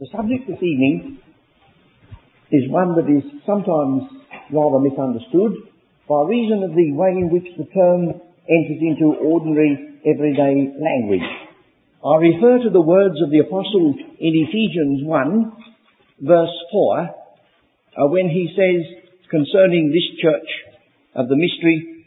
[0.00, 1.18] The subject this evening
[2.50, 4.08] is one that is sometimes
[4.48, 5.52] rather misunderstood
[6.08, 11.28] by reason of the way in which the term enters into ordinary everyday language.
[12.00, 15.52] I refer to the words of the apostle in Ephesians 1
[16.24, 20.48] verse 4 uh, when he says concerning this church
[21.14, 22.06] of the mystery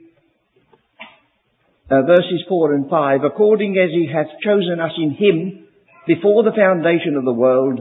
[1.91, 5.62] uh, verses 4 and 5 according as he hath chosen us in him
[6.07, 7.79] before the foundation of the world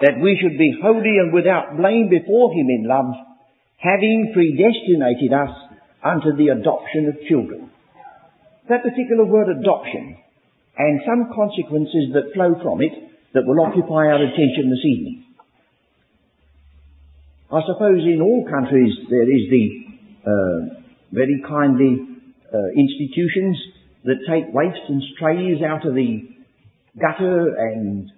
[0.00, 3.12] that we should be holy and without blame before him in love,
[3.76, 5.52] having predestinated us
[6.02, 7.70] unto the adoption of children.
[8.68, 10.16] That particular word adoption
[10.78, 12.92] and some consequences that flow from it
[13.34, 15.24] that will occupy our attention this evening.
[17.52, 19.66] I suppose in all countries there is the
[20.22, 20.80] uh,
[21.12, 22.06] very kindly
[22.52, 23.58] uh, institutions
[24.04, 26.30] that take waifs and strays out of the
[26.98, 28.10] gutter and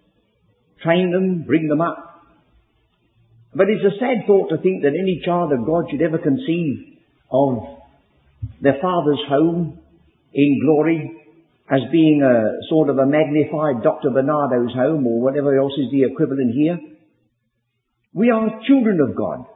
[0.82, 2.22] train them, bring them up.
[3.54, 6.98] But it's a sad thought to think that any child of God should ever conceive
[7.30, 7.78] of
[8.60, 9.78] their father's home
[10.32, 11.18] in glory
[11.70, 14.10] as being a sort of a magnified Dr.
[14.10, 16.78] Barnardo's home or whatever else is the equivalent here.
[18.14, 19.46] We are children of God.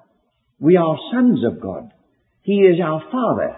[0.58, 1.92] We are sons of God.
[2.42, 3.56] He is our Father.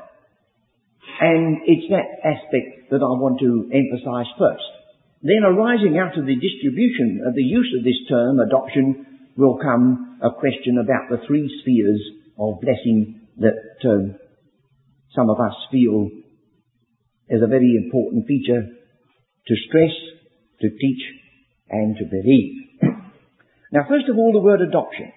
[1.21, 4.78] And it's that aspect that I want to emphasize first.
[5.23, 10.19] Then arising out of the distribution of the use of this term, adoption, will come
[10.23, 12.03] a question about the three spheres
[12.39, 14.15] of blessing that um,
[15.15, 16.11] some of us feel
[17.29, 19.95] is a very important feature to stress,
[20.61, 21.03] to teach,
[21.69, 22.63] and to believe.
[23.73, 25.13] now, first of all, the word adoption.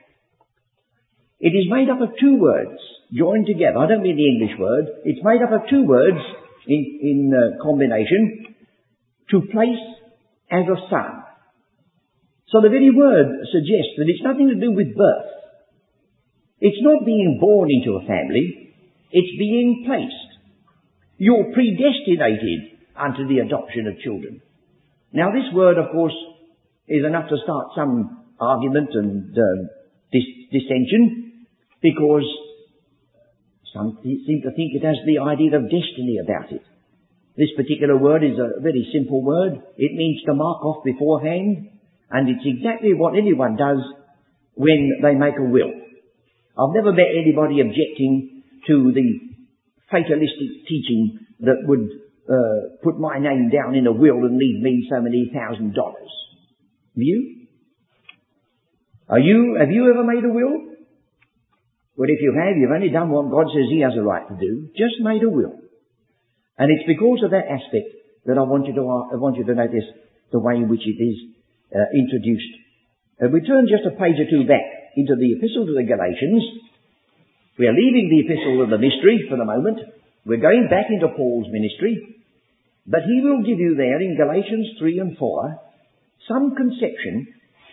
[1.39, 2.77] It is made up of two words
[3.13, 3.77] joined together.
[3.77, 4.86] I don't mean the English word.
[5.05, 6.21] It's made up of two words
[6.67, 8.50] in, in uh, combination
[9.31, 9.85] to place
[10.51, 11.23] as a son.
[12.51, 15.31] So the very word suggests that it's nothing to do with birth.
[16.59, 18.75] It's not being born into a family,
[19.11, 20.31] it's being placed.
[21.17, 24.41] You're predestinated unto the adoption of children.
[25.14, 26.15] Now this word, of course,
[26.87, 29.67] is enough to start some argument and uh,
[30.11, 31.47] dis- dissension
[31.81, 32.25] because
[33.73, 36.64] some seem to think it has the idea of destiny about it.
[37.41, 39.53] This particular word is a very simple word.
[39.75, 41.69] It means to mark off beforehand,
[42.11, 43.81] and it's exactly what anyone does
[44.53, 45.73] when they make a will.
[46.53, 49.33] I've never met anybody objecting to the
[49.89, 51.89] fatalistic teaching that would
[52.29, 56.13] uh, put my name down in a will and leave me so many thousand dollars.
[56.93, 57.47] You?
[59.09, 60.77] Are you, have you ever made a will?
[61.97, 64.35] Well, if you have, you've only done what God says He has a right to
[64.37, 64.69] do.
[64.77, 65.61] Just made a will.
[66.58, 67.92] And it's because of that aspect
[68.26, 69.88] that I want you to, I want you to notice
[70.32, 71.17] the way in which it is
[71.73, 72.54] uh, introduced.
[73.22, 76.44] Uh, we turn just a page or two back into the Epistle to the Galatians.
[77.58, 79.80] We are leaving the Epistle of the Mystery for the moment.
[80.26, 82.22] We're going back into Paul's ministry.
[82.86, 85.60] But he will give you there in Galatians 3 and 4
[86.28, 87.28] some conception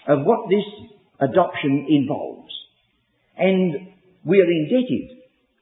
[0.06, 0.64] of what this
[1.20, 2.52] adoption involves.
[3.36, 3.92] And
[4.24, 5.18] we are indebted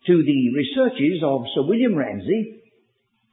[0.07, 2.56] to the researches of Sir William Ramsay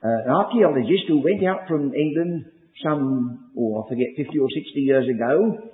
[0.03, 2.45] an archaeologist who went out from England
[2.83, 5.71] some, oh, I forget, 50 or 60 years ago.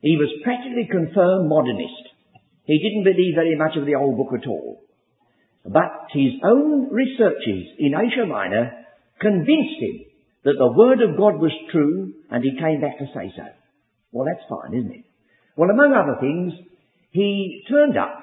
[0.00, 2.14] He was practically confirmed modernist.
[2.64, 4.82] He didn't believe very much of the old book at all.
[5.64, 8.86] But his own researches in Asia Minor
[9.20, 10.06] convinced him
[10.44, 13.46] that the Word of God was true and he came back to say so.
[14.10, 15.04] Well, that's fine, isn't it?
[15.56, 16.52] Well, among other things,
[17.12, 18.18] he turned up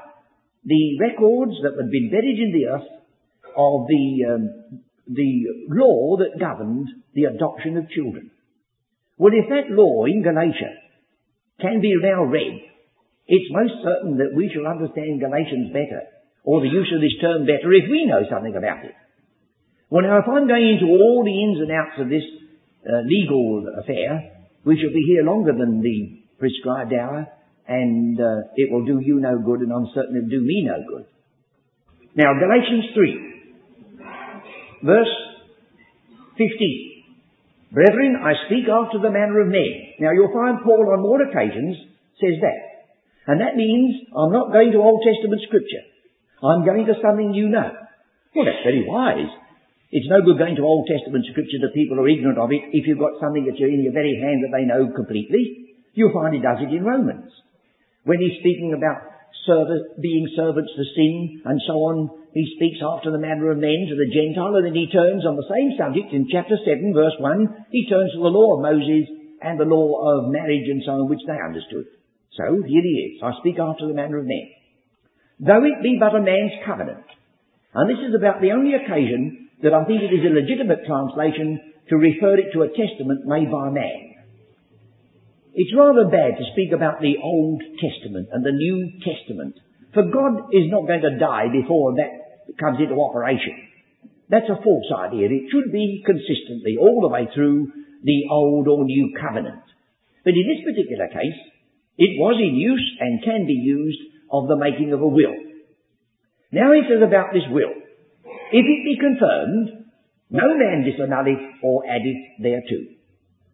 [0.65, 2.91] the records that had been buried in the earth
[3.55, 8.29] of the um, the law that governed the adoption of children.
[9.17, 10.77] Well, if that law in Galatia
[11.59, 12.61] can be now read,
[13.27, 16.05] it's most certain that we shall understand Galatians better,
[16.45, 18.95] or the use of this term better, if we know something about it.
[19.89, 22.25] Well, now, if I'm going into all the ins and outs of this
[22.85, 27.27] uh, legal affair, we shall be here longer than the prescribed hour,
[27.67, 30.77] and uh, it will do you no good, and I'm certain it'll do me no
[30.87, 31.05] good.
[32.15, 33.28] Now, Galatians 3.
[34.83, 35.13] Verse
[36.37, 37.71] 15.
[37.71, 39.99] Brethren, I speak after the manner of men.
[39.99, 41.77] Now you'll find Paul on more occasions
[42.17, 42.59] says that.
[43.27, 45.85] And that means I'm not going to Old Testament scripture.
[46.41, 47.69] I'm going to something you know.
[48.33, 49.29] Well, that's very wise.
[49.91, 52.87] It's no good going to Old Testament scripture that people are ignorant of it if
[52.87, 55.75] you've got something that's in your very hand that they know completely.
[55.93, 57.29] You'll find he does it in Romans.
[58.05, 59.01] When he's speaking about
[60.01, 63.97] being servants to sin and so on, he speaks after the manner of men to
[63.97, 67.65] the Gentile, and then he turns on the same subject in chapter 7, verse 1.
[67.71, 69.09] He turns to the law of Moses
[69.41, 71.89] and the law of marriage and so on which they understood.
[72.37, 73.23] So here he is.
[73.23, 74.47] I speak after the manner of men.
[75.39, 77.07] Though it be but a man's covenant.
[77.73, 81.73] And this is about the only occasion that I think it is a legitimate translation
[81.89, 84.09] to refer it to a testament made by man.
[85.53, 89.57] It's rather bad to speak about the Old Testament and the New Testament.
[89.93, 93.69] For God is not going to die before that comes into operation.
[94.29, 95.25] That's a false idea.
[95.25, 99.65] It should be consistently all the way through the Old or New Covenant.
[100.23, 101.39] But in this particular case,
[101.97, 103.99] it was in use and can be used
[104.31, 105.35] of the making of a will.
[106.51, 107.73] Now he says about this will.
[108.51, 109.85] If it be confirmed,
[110.29, 112.93] no man disannulleth or addeth thereto.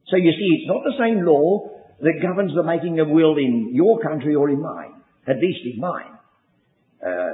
[0.08, 1.72] So you see, it's not the same law
[2.02, 5.80] that governs the making of will in your country or in mine, at least in
[5.80, 6.15] mine.
[7.06, 7.34] Uh,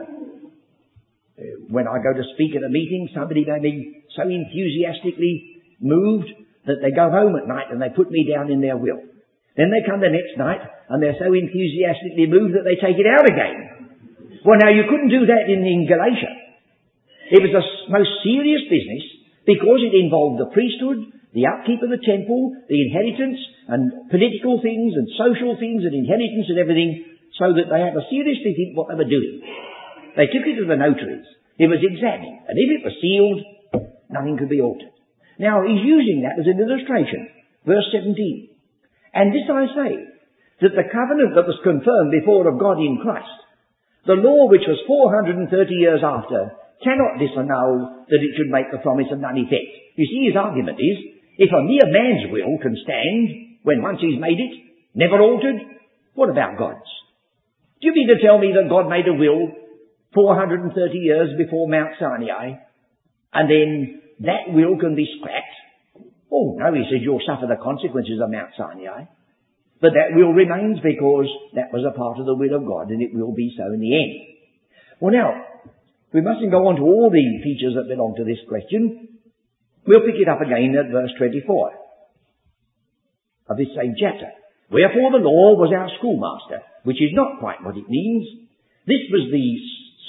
[1.71, 6.27] when I go to speak at a meeting, somebody may be so enthusiastically moved
[6.67, 8.99] that they go home at night and they put me down in their will.
[9.57, 13.09] Then they come the next night and they're so enthusiastically moved that they take it
[13.09, 13.97] out again.
[14.45, 16.33] Well now you couldn't do that in, in Galatia.
[17.31, 19.03] It was the most serious business
[19.47, 23.39] because it involved the priesthood, the upkeep of the temple, the inheritance,
[23.71, 27.07] and political things, and social things, and inheritance, and everything,
[27.37, 29.43] so that they had to seriously think what they were doing.
[30.17, 31.27] They took it to the notaries.
[31.59, 33.39] It was examined, and if it was sealed,
[34.09, 34.91] nothing could be altered.
[35.39, 37.29] Now, he's using that as an illustration.
[37.65, 38.13] Verse 17.
[39.13, 39.91] And this I say,
[40.61, 43.33] that the covenant that was confirmed before of God in Christ,
[44.05, 46.53] the law which was 430 years after,
[46.85, 49.73] cannot disannul that it should make the promise of none effect.
[49.97, 50.97] You see, his argument is,
[51.37, 54.53] if a mere man's will can stand when once he's made it,
[54.93, 55.61] never altered,
[56.13, 56.89] what about God's?
[57.81, 59.57] Do you mean to tell me that God made a will
[60.13, 62.61] 430 years before Mount Sinai
[63.33, 66.05] and then that will can be scrapped?
[66.31, 69.09] Oh no, he says you'll suffer the consequences of Mount Sinai.
[69.81, 71.25] But that will remains because
[71.57, 73.81] that was a part of the will of God and it will be so in
[73.81, 74.13] the end.
[75.01, 75.41] Well now,
[76.13, 79.17] we mustn't go on to all the features that belong to this question.
[79.87, 81.73] We'll pick it up again at verse 24
[83.49, 84.29] of this same chapter.
[84.69, 88.47] Wherefore the law was our schoolmaster, which is not quite what it means.
[88.87, 89.47] This was the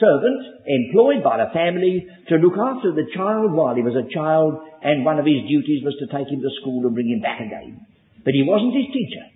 [0.01, 4.59] servant employed by the family to look after the child while he was a child,
[4.83, 7.41] and one of his duties was to take him to school and bring him back
[7.41, 7.87] again.
[8.25, 9.27] But he wasn't his teacher.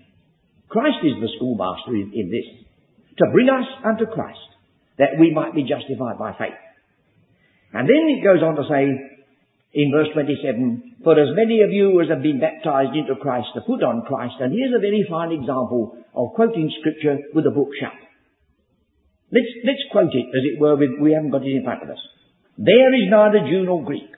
[0.68, 2.46] Christ is the schoolmaster in, in this,
[3.18, 4.50] to bring us unto Christ,
[4.98, 6.58] that we might be justified by faith.
[7.72, 9.15] And then it goes on to say,
[9.72, 13.60] in verse 27, for as many of you as have been baptized into Christ to
[13.60, 17.68] put on Christ, and here's a very fine example of quoting scripture with a book
[17.78, 17.92] shut.
[19.32, 22.00] Let's, let's quote it as it were, we haven't got it in front of us.
[22.56, 24.08] There is neither Jew nor Greek.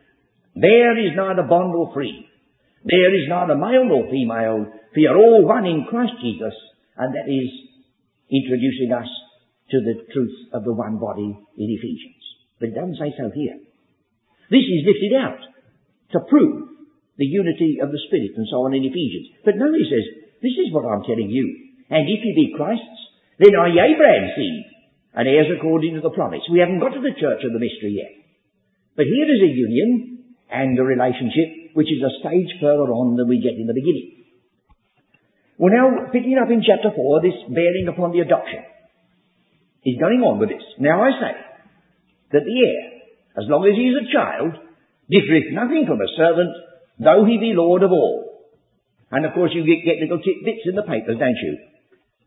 [0.54, 2.28] There is neither bond nor free.
[2.84, 6.54] There is neither male nor female, for you're all one in Christ Jesus,
[6.96, 7.50] and that is
[8.30, 9.08] introducing us
[9.70, 12.22] to the truth of the one body in Ephesians.
[12.60, 13.58] But it doesn't say so here.
[14.48, 15.40] This is lifted out
[16.16, 16.68] to prove
[17.20, 19.34] the unity of the Spirit and so on in Ephesians.
[19.44, 20.06] But now he says,
[20.40, 21.44] this is what I'm telling you.
[21.90, 23.00] And if you be Christ's,
[23.38, 24.64] then are ye Abraham's seed,
[25.14, 26.42] and heirs according to the promise.
[26.50, 28.12] We haven't got to the church of the mystery yet.
[28.94, 33.28] But here is a union and a relationship which is a stage further on than
[33.28, 34.18] we get in the beginning.
[35.58, 38.62] Well now, picking up in chapter 4, this bearing upon the adoption.
[39.82, 40.62] He's going on with this.
[40.78, 41.34] Now I say
[42.31, 42.87] that the heir
[43.38, 44.52] as long as he is a child,
[45.06, 46.50] differeth nothing from a servant,
[46.98, 48.50] though he be Lord of all.
[49.14, 51.54] And of course you get, get little tidbits in the papers, don't you?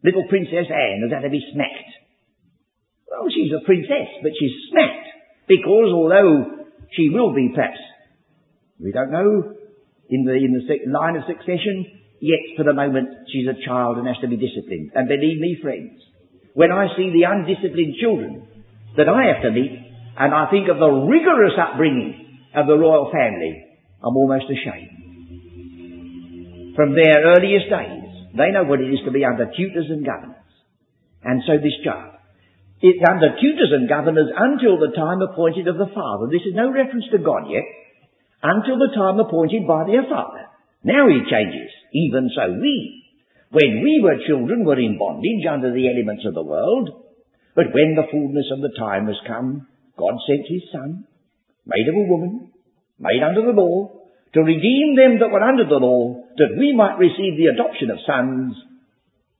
[0.03, 1.93] Little Princess Anne has had to be smacked.
[3.05, 5.11] Well, she's a princess, but she's smacked.
[5.45, 6.65] Because although
[6.95, 7.77] she will be perhaps,
[8.79, 9.53] we don't know,
[10.09, 11.85] in the, in the line of succession,
[12.19, 14.91] yet for the moment she's a child and has to be disciplined.
[14.95, 16.01] And believe me, friends,
[16.53, 18.47] when I see the undisciplined children
[18.97, 23.11] that I have to meet, and I think of the rigorous upbringing of the royal
[23.11, 23.63] family,
[24.03, 25.01] I'm almost ashamed.
[26.75, 30.37] From their earliest days, they know what it is to be under tutors and governors.
[31.23, 32.15] And so this child.
[32.81, 36.27] It's under tutors and governors until the time appointed of the Father.
[36.31, 37.67] This is no reference to God yet.
[38.41, 40.49] Until the time appointed by their Father.
[40.83, 41.69] Now he changes.
[41.93, 43.05] Even so we,
[43.51, 46.89] when we were children, were in bondage under the elements of the world.
[47.53, 49.67] But when the fullness of the time was come,
[50.01, 51.05] God sent his Son,
[51.70, 52.50] made of a woman,
[52.98, 54.01] made under the law,
[54.34, 58.01] to redeem them that were under the law, that we might receive the adoption of
[58.10, 58.58] sons.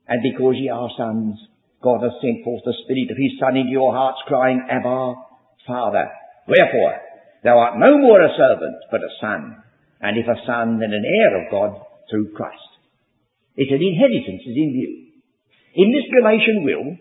[0.06, 1.41] And because ye are sons,
[1.82, 5.15] God has sent forth the Spirit of his Son into your hearts, crying, Abba,
[5.65, 6.06] Father.
[6.46, 6.94] Wherefore,
[7.41, 9.63] thou art no more a servant, but a son.
[10.01, 11.72] And if a son, then an heir of God
[12.10, 12.70] through Christ.
[13.56, 14.91] It's an inheritance is in view.
[15.74, 16.98] In this Galatian will,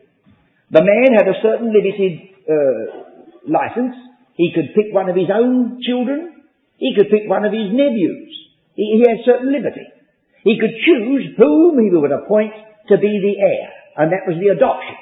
[0.70, 3.09] the man had a certain limited uh,
[3.46, 3.96] license.
[4.34, 6.44] He could pick one of his own children.
[6.76, 8.32] He could pick one of his nephews.
[8.74, 9.84] He, he had certain liberty.
[10.44, 12.52] He could choose whom he would appoint
[12.88, 14.96] to be the heir, and that was the adoption.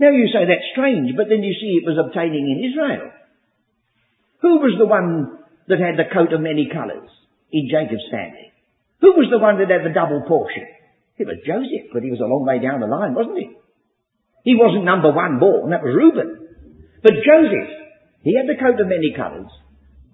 [0.00, 3.12] Now you say that's strange, but then you see it was obtaining in Israel.
[4.42, 5.38] Who was the one
[5.68, 7.08] that had the coat of many colours
[7.52, 8.50] in Jacob's family?
[9.00, 10.66] Who was the one that had the double portion?
[11.20, 13.52] It was Joseph, but he was a long way down the line, wasn't he?
[14.42, 16.49] He wasn't number one born, that was Reuben.
[17.02, 17.70] But Joseph,
[18.22, 19.48] he had the coat of many colours.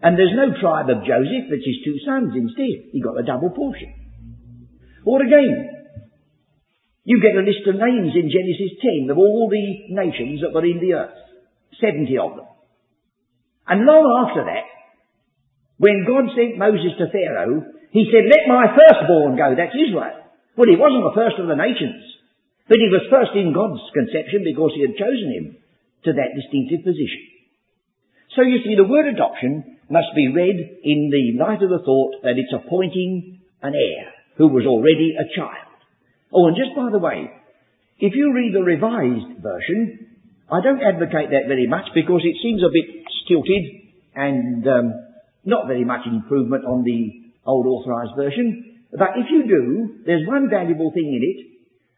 [0.02, 2.92] And there's no tribe of Joseph, that's his two sons instead.
[2.92, 3.90] He got a double portion.
[5.04, 5.76] Or again,
[7.02, 10.66] you get a list of names in Genesis 10 of all the nations that were
[10.66, 11.18] in the earth.
[11.80, 12.48] 70 of them.
[13.66, 14.66] And long after that,
[15.78, 20.22] when God sent Moses to Pharaoh, he said, let my firstborn go, that's Israel.
[20.54, 22.00] Well, he wasn't the first of the nations,
[22.70, 25.46] but he was first in God's conception because he had chosen him
[26.04, 27.22] to that distinctive position.
[28.34, 32.22] So you see, the word adoption must be read in the light of the thought
[32.22, 35.72] that it's appointing an heir who was already a child.
[36.32, 37.30] Oh, and just by the way,
[37.98, 40.18] if you read the revised version,
[40.52, 43.64] I don't advocate that very much because it seems a bit stilted
[44.14, 44.86] and um,
[45.44, 48.84] not very much improvement on the old authorized version.
[48.92, 51.38] But if you do, there's one valuable thing in it,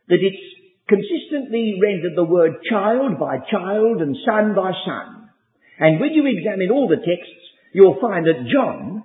[0.08, 0.57] that it's
[0.88, 5.28] consistently rendered the word child by child and son by son.
[5.78, 9.04] And when you examine all the texts, you'll find that John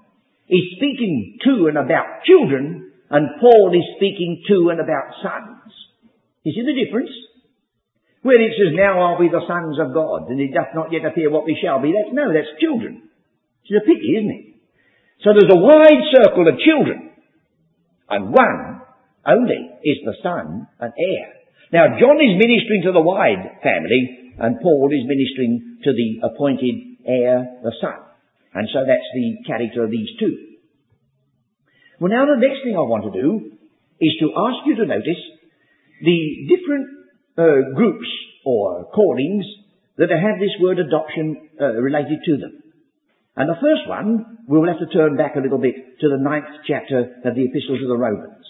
[0.49, 5.69] is speaking to and about children and Paul is speaking to and about sons.
[6.43, 7.11] You see the difference?
[8.23, 11.03] Where it says, now are we the sons of God, and it doth not yet
[11.05, 11.91] appear what we shall be.
[11.91, 13.11] That's, no, that's children.
[13.67, 14.45] It's a pity, isn't it?
[15.23, 17.11] So there's a wide circle of children,
[18.09, 18.81] and one
[19.27, 21.42] only is the son and heir.
[21.73, 27.01] Now John is ministering to the wide family, and Paul is ministering to the appointed
[27.01, 27.97] heir, the son.
[28.53, 30.53] And so that's the character of these two.
[31.99, 33.57] Well, now the next thing I want to do
[33.99, 35.21] is to ask you to notice
[36.05, 36.85] the different
[37.41, 38.07] uh, groups
[38.45, 39.45] or callings
[39.97, 42.53] that have this word adoption uh, related to them.
[43.35, 46.21] And the first one, we will have to turn back a little bit to the
[46.21, 48.45] ninth chapter of the Epistle to the Romans.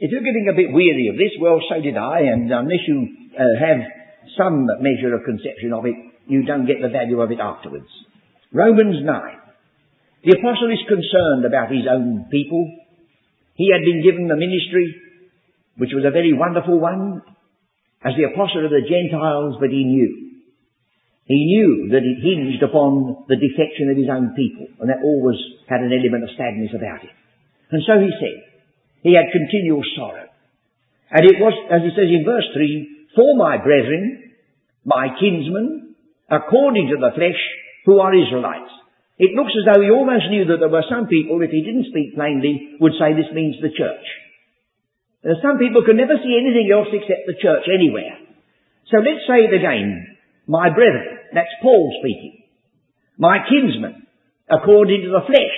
[0.00, 3.04] If you're getting a bit weary of this, well, so did I, and unless you
[3.36, 3.84] uh, have
[4.32, 5.92] some measure of conception of it,
[6.24, 7.92] you don't get the value of it afterwards.
[8.48, 9.04] Romans 9.
[10.24, 12.64] The apostle is concerned about his own people.
[13.60, 14.88] He had been given the ministry,
[15.76, 17.20] which was a very wonderful one,
[18.00, 20.32] as the apostle of the Gentiles, but he knew.
[21.28, 25.36] He knew that it hinged upon the defection of his own people, and that always
[25.68, 27.12] had an element of sadness about it.
[27.68, 28.49] And so he said,
[29.02, 30.28] he had continual sorrow.
[31.10, 34.32] And it was, as he says in verse 3, for my brethren,
[34.84, 35.96] my kinsmen,
[36.30, 37.40] according to the flesh,
[37.84, 38.70] who are Israelites.
[39.18, 41.92] It looks as though he almost knew that there were some people, if he didn't
[41.92, 44.06] speak plainly, would say this means the church.
[45.44, 48.16] some people can never see anything else except the church anywhere.
[48.88, 50.16] So let's say it again.
[50.48, 52.48] My brethren, that's Paul speaking.
[53.18, 54.08] My kinsmen,
[54.48, 55.56] according to the flesh,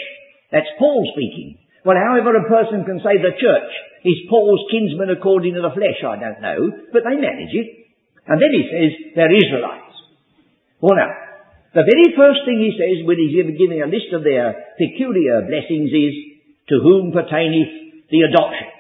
[0.51, 1.62] that's Paul speaking.
[1.85, 3.73] Well, however a person can say the church
[4.07, 6.61] is Paul's kinsman according to the flesh, I don't know,
[6.95, 7.69] but they manage it.
[8.27, 9.99] And then he says they're Israelites.
[10.79, 11.11] Well now,
[11.75, 15.91] the very first thing he says when he's giving a list of their peculiar blessings
[15.91, 16.15] is,
[16.71, 18.71] to whom pertaineth the adoption.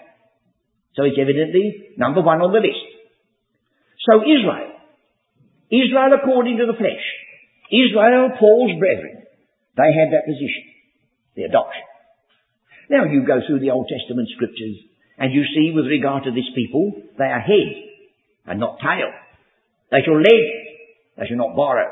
[0.94, 2.86] So it's evidently number one on the list.
[4.06, 4.78] So Israel.
[5.72, 7.02] Israel according to the flesh.
[7.72, 9.24] Israel, Paul's brethren.
[9.74, 10.64] They had that position.
[11.34, 11.82] The adoption.
[12.92, 14.76] Now you go through the Old Testament scriptures
[15.16, 17.72] and you see with regard to this people, they are head
[18.46, 19.08] and not tail.
[19.90, 20.62] They shall lead
[21.16, 21.90] they shall not borrow.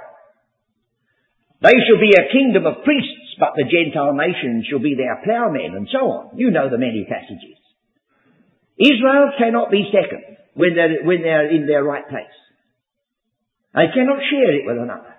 [1.60, 5.76] They shall be a kingdom of priests, but the Gentile nations shall be their ploughmen,
[5.76, 6.38] and so on.
[6.38, 7.60] You know the many passages.
[8.80, 12.32] Israel cannot be second when they're, when they're in their right place.
[13.74, 15.14] They cannot share it with another.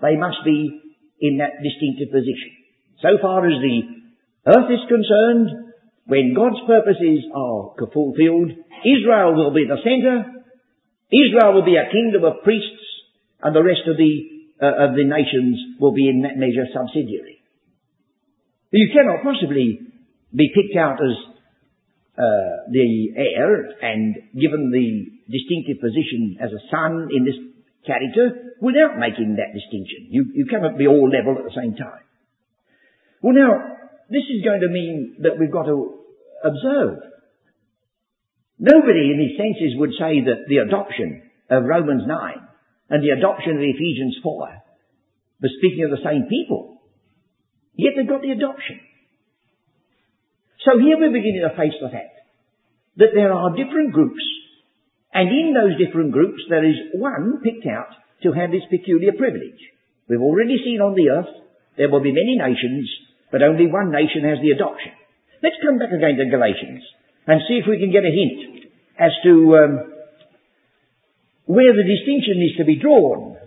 [0.00, 0.80] They must be
[1.20, 2.54] in that distinctive position.
[3.02, 4.01] So far as the
[4.46, 5.72] earth is concerned,
[6.06, 8.50] when God's purposes are fulfilled,
[8.82, 10.44] Israel will be the center.
[11.12, 12.82] Israel will be a kingdom of priests
[13.42, 14.12] and the rest of the,
[14.62, 17.42] uh, of the nations will be in that measure subsidiary.
[18.72, 19.80] You cannot possibly
[20.34, 21.14] be picked out as
[22.16, 27.36] uh, the heir and given the distinctive position as a son in this
[27.86, 30.08] character without making that distinction.
[30.10, 32.04] You, you cannot be all level at the same time.
[33.20, 33.72] Well now,
[34.10, 35.98] this is going to mean that we've got to
[36.44, 36.98] observe.
[38.58, 42.14] Nobody in his senses would say that the adoption of Romans 9
[42.90, 44.62] and the adoption of Ephesians 4
[45.42, 46.82] were speaking of the same people.
[47.74, 48.78] Yet they've got the adoption.
[50.64, 52.14] So here we're beginning to face the fact
[52.96, 54.22] that there are different groups,
[55.12, 57.90] and in those different groups there is one picked out
[58.22, 59.58] to have this peculiar privilege.
[60.08, 61.32] We've already seen on the earth
[61.76, 62.86] there will be many nations,
[63.32, 64.92] but only one nation has the adoption.
[65.42, 66.84] Let's come back again to Galatians
[67.26, 68.68] and see if we can get a hint
[69.00, 69.72] as to um,
[71.48, 73.40] where the distinction is to be drawn.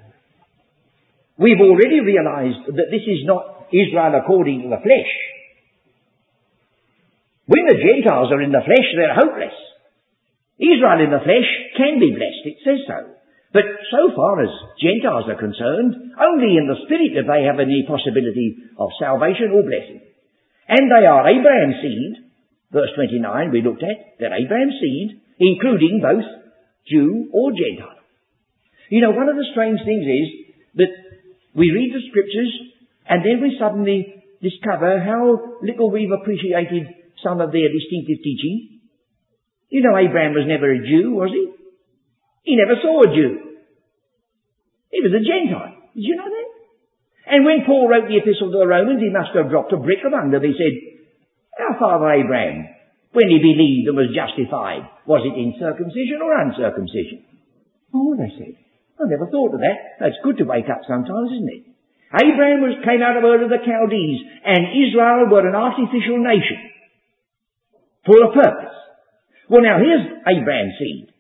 [1.37, 5.13] We've already realized that this is not Israel according to the flesh.
[7.45, 9.53] When the Gentiles are in the flesh, they're hopeless.
[10.57, 13.15] Israel in the flesh can be blessed, it says so.
[13.55, 14.51] But so far as
[14.83, 19.63] Gentiles are concerned, only in the spirit do they have any possibility of salvation or
[19.63, 20.03] blessing.
[20.67, 22.35] And they are Abraham's seed,
[22.75, 26.27] verse 29 we looked at, they're Abraham's seed, including both
[26.83, 28.03] Jew or Gentile.
[28.91, 30.27] You know, one of the strange things is
[30.75, 30.91] that
[31.55, 32.51] we read the scriptures
[33.07, 36.91] and then we suddenly discover how little we've appreciated
[37.23, 38.83] some of their distinctive teaching.
[39.71, 41.54] You know, Abraham was never a Jew, was he?
[42.45, 43.57] He never saw a Jew.
[44.93, 45.75] He was a Gentile.
[45.97, 46.49] Did you know that?
[47.25, 50.05] And when Paul wrote the epistle to the Romans, he must have dropped a brick
[50.05, 50.45] among them.
[50.45, 50.73] He said,
[51.57, 52.69] Our father Abraham,
[53.17, 57.25] when he believed and was justified, was it in circumcision or uncircumcision?
[57.97, 58.55] Oh, they said.
[59.01, 59.97] I never thought of that.
[59.99, 61.63] That's good to wake up sometimes, isn't it?
[62.13, 66.61] Abraham was, came out of Ur of the Chaldees, and Israel were an artificial nation
[68.05, 68.77] for a purpose.
[69.49, 71.14] Well now here's Abraham's seed.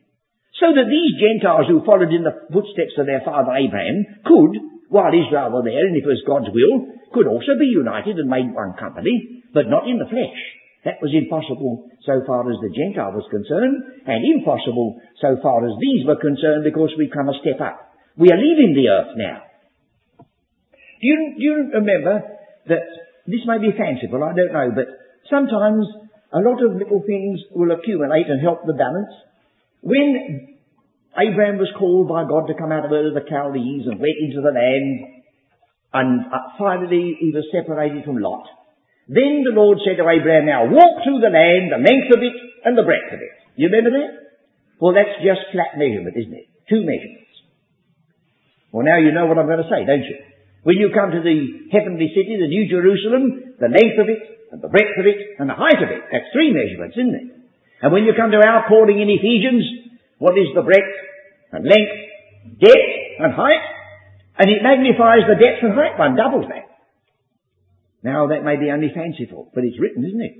[0.59, 4.53] So that these Gentiles who followed in the footsteps of their father Abraham could,
[4.87, 8.31] while Israel were there, and if it was God's will, could also be united and
[8.31, 10.39] made one company, but not in the flesh.
[10.87, 15.75] That was impossible so far as the Gentile was concerned, and impossible so far as
[15.81, 17.91] these were concerned because we've come a step up.
[18.15, 19.43] We are leaving the earth now.
[21.01, 22.23] Do you, do you remember
[22.71, 22.85] that,
[23.27, 24.87] this may be fanciful, I don't know, but
[25.27, 25.83] sometimes
[26.31, 29.11] a lot of little things will accumulate and help the balance.
[29.85, 30.57] When
[31.13, 34.17] Abraham was called by God to come out of Ur of the Chaldees and went
[34.17, 35.21] into the land,
[35.93, 38.49] and uh, finally he was separated from Lot.
[39.05, 42.33] Then the Lord said to Abraham, now walk through the land, the length of it
[42.65, 43.33] and the breadth of it.
[43.61, 44.41] You remember that?
[44.81, 46.49] Well, that's just flat measurement, isn't it?
[46.65, 47.29] Two measurements.
[48.73, 50.17] Well, now you know what I'm going to say, don't you?
[50.65, 54.65] When you come to the heavenly city, the New Jerusalem, the length of it, and
[54.65, 56.09] the breadth of it, and the height of it.
[56.09, 57.27] That's three measurements, isn't it?
[57.81, 59.63] And when you come to our calling in Ephesians,
[60.17, 60.95] what is the breadth
[61.51, 61.95] and length,
[62.59, 63.65] depth and height?
[64.37, 66.67] And it magnifies the depth and height one, doubles that.
[68.03, 70.35] Now that may be only fanciful, but it's written, isn't it?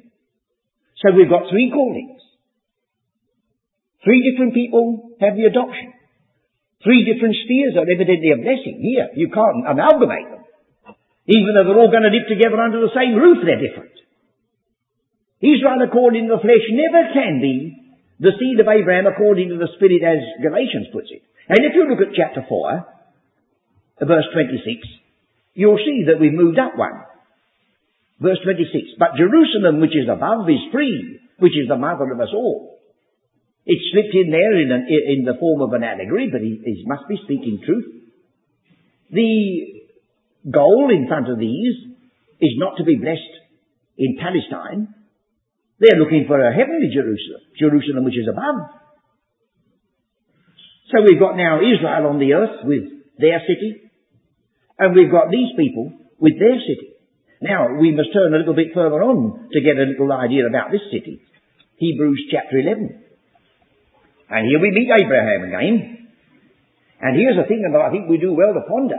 [1.01, 2.21] So we've got three callings.
[4.03, 5.91] Three different people have the adoption.
[6.85, 8.77] Three different spheres are evidently a blessing.
[8.79, 10.45] Here, you can't amalgamate them.
[11.25, 13.97] Even though they're all going to live together under the same roof, they're different.
[15.45, 17.85] Israel according to the flesh never can be
[18.17, 21.21] the seed of Abraham according to the Spirit as Galatians puts it.
[21.47, 24.65] And if you look at chapter 4, verse 26,
[25.53, 27.05] you'll see that we've moved up one.
[28.19, 32.31] Verse 26, but Jerusalem which is above is free, which is the mother of us
[32.33, 32.79] all.
[33.65, 36.83] It slipped in there in, an, in the form of an allegory, but he, he
[36.87, 37.85] must be speaking truth.
[39.11, 39.83] The
[40.49, 41.75] goal in front of these
[42.39, 43.35] is not to be blessed
[43.97, 44.93] in Palestine.
[45.79, 48.71] They're looking for a heavenly Jerusalem, Jerusalem which is above.
[50.91, 52.83] So we've got now Israel on the earth with
[53.19, 53.91] their city,
[54.79, 56.95] and we've got these people with their city.
[57.41, 60.71] Now, we must turn a little bit further on to get a little idea about
[60.71, 61.19] this city.
[61.77, 63.03] Hebrews chapter 11.
[64.29, 66.07] And here we meet Abraham again.
[67.01, 68.97] And here's a thing that I think we do well to ponder.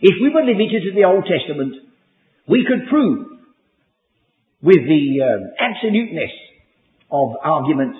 [0.00, 1.74] If we were limited to the Old Testament,
[2.48, 3.35] we could prove
[4.66, 6.34] with the um, absoluteness
[7.06, 7.94] of argument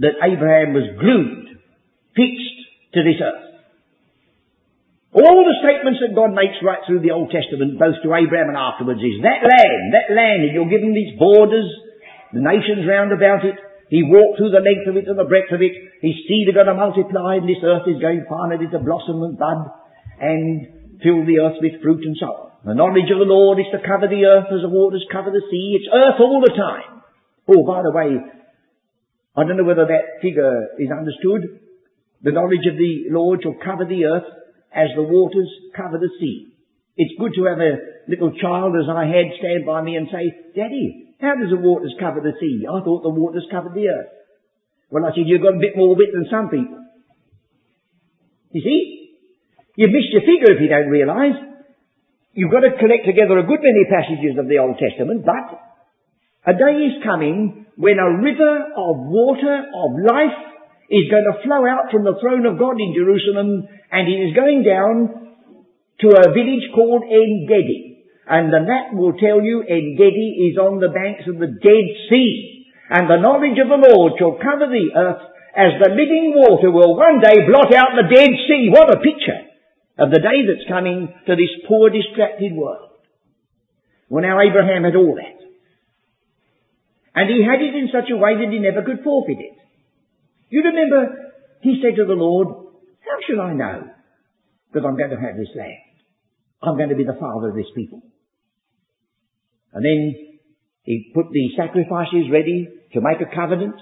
[0.00, 1.60] that Abraham was glued,
[2.16, 2.58] fixed
[2.96, 3.44] to this earth.
[5.12, 8.56] All the statements that God makes right through the Old Testament, both to Abraham and
[8.56, 11.68] afterwards, is that land, that land, and you're given these borders,
[12.32, 13.60] the nations round about it.
[13.92, 15.72] He walked through the length of it and the breadth of it.
[16.00, 19.36] His seed are going to multiply, and this earth is going finally to blossom and
[19.36, 19.60] bud,
[20.20, 22.47] and fill the earth with fruit and so on.
[22.68, 25.40] The knowledge of the Lord is to cover the earth as the waters cover the
[25.48, 25.80] sea.
[25.80, 27.00] It's earth all the time.
[27.48, 28.20] Oh, by the way,
[29.32, 31.64] I don't know whether that figure is understood.
[32.20, 34.28] The knowledge of the Lord shall cover the earth
[34.68, 36.52] as the waters cover the sea.
[37.00, 40.28] It's good to have a little child as I had stand by me and say,
[40.52, 42.68] Daddy, how does the waters cover the sea?
[42.68, 44.12] I thought the waters covered the earth.
[44.92, 46.84] Well, I said, you've got a bit more wit than some people.
[48.52, 49.16] You see?
[49.80, 51.47] You've missed your figure if you don't realise.
[52.32, 55.48] You've got to collect together a good many passages of the Old Testament, but
[56.44, 60.38] a day is coming when a river of water of life
[60.90, 64.36] is going to flow out from the throne of God in Jerusalem and it is
[64.36, 65.28] going down
[66.00, 68.04] to a village called En-Gedi.
[68.28, 72.66] And the map will tell you En-Gedi is on the banks of the Dead Sea.
[72.90, 75.24] And the knowledge of the Lord shall cover the earth
[75.56, 78.68] as the living water will one day blot out the Dead Sea.
[78.72, 79.47] What a picture
[79.98, 82.90] of the day that's coming to this poor distracted world.
[84.08, 85.38] Well now Abraham had all that.
[87.14, 89.58] And he had it in such a way that he never could forfeit it.
[90.50, 92.48] You remember, he said to the Lord,
[93.00, 93.90] how shall I know
[94.72, 95.82] that I'm going to have this land?
[96.62, 98.02] I'm going to be the father of this people.
[99.72, 100.38] And then
[100.82, 103.76] he put the sacrifices ready to make a covenant.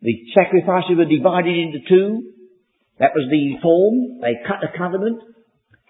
[0.00, 2.32] The sacrifices were divided into two.
[2.98, 4.20] That was the form.
[4.24, 5.20] They cut a covenant.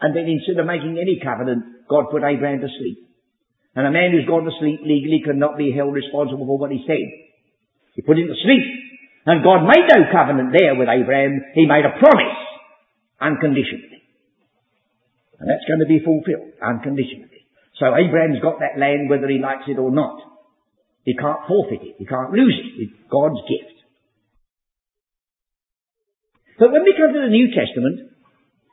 [0.01, 3.07] And then instead of making any covenant, God put Abraham to sleep.
[3.77, 6.83] And a man who's gone to sleep legally cannot be held responsible for what he
[6.87, 7.07] said.
[7.95, 8.67] He put him to sleep.
[9.27, 11.43] And God made no covenant there with Abraham.
[11.55, 12.41] He made a promise
[13.21, 14.03] unconditionally.
[15.39, 17.45] And that's going to be fulfilled unconditionally.
[17.77, 20.17] So Abraham's got that land whether he likes it or not.
[21.05, 21.95] He can't forfeit it.
[21.99, 22.83] He can't lose it.
[22.83, 23.76] It's God's gift.
[26.59, 28.17] But when we come to the New Testament,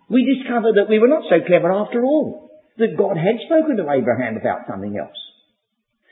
[0.10, 2.52] we discover that we were not so clever after all.
[2.78, 5.20] That God had spoken to Abraham about something else.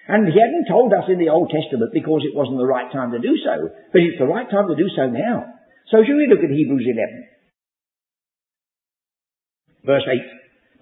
[0.05, 3.11] And he hadn't told us in the Old Testament because it wasn't the right time
[3.11, 5.57] to do so, but it's the right time to do so now.
[5.89, 7.31] So shall we look at Hebrews 11?
[9.85, 10.21] Verse 8.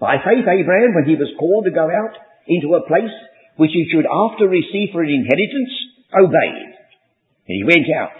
[0.00, 2.16] By faith Abraham, when he was called to go out
[2.48, 3.12] into a place
[3.56, 5.72] which he should after receive for an inheritance,
[6.12, 6.72] obeyed.
[7.44, 8.16] He went out,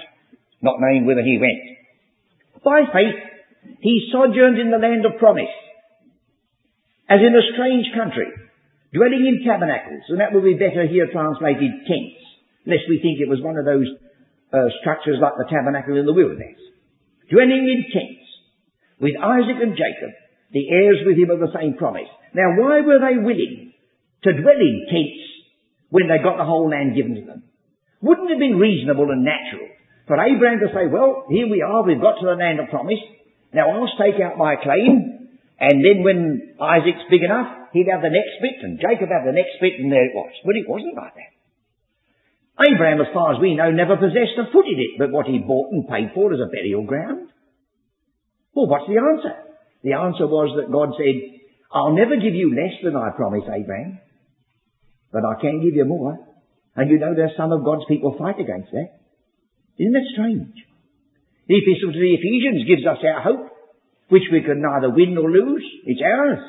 [0.61, 1.80] not knowing whither he went.
[2.65, 3.19] By faith,
[3.81, 5.53] he sojourned in the land of promise,
[7.09, 8.29] as in a strange country,
[8.93, 12.21] dwelling in tabernacles, and that will be better here translated tents,
[12.67, 13.89] lest we think it was one of those
[14.53, 16.59] uh, structures like the tabernacle in the wilderness.
[17.31, 18.27] Dwelling in tents,
[19.01, 20.13] with Isaac and Jacob,
[20.53, 22.11] the heirs with him of the same promise.
[22.35, 23.73] Now why were they willing
[24.25, 25.25] to dwell in tents
[25.89, 27.43] when they got the whole land given to them?
[28.03, 29.69] Wouldn't it have been reasonable and natural
[30.11, 32.99] for Abraham to say, well, here we are, we've got to the land of promise,
[33.55, 35.31] now I'll stake out my claim,
[35.63, 39.39] and then when Isaac's big enough, he'd have the next bit, and Jacob have the
[39.39, 40.35] next bit, and there it was.
[40.43, 41.31] But it wasn't like that.
[42.59, 45.39] Abraham, as far as we know, never possessed a foot in it, but what he
[45.39, 47.31] bought and paid for as a burial ground.
[48.51, 49.47] Well, what's the answer?
[49.87, 51.39] The answer was that God said,
[51.71, 54.03] I'll never give you less than I promised Abraham,
[55.15, 56.19] but I can give you more.
[56.75, 59.00] And you know there's some of God's people fight against that.
[59.81, 60.53] Isn't that strange?
[61.49, 63.51] The epistle to the Ephesians gives us our hope
[64.11, 65.65] which we can neither win nor lose.
[65.87, 66.43] It's ours.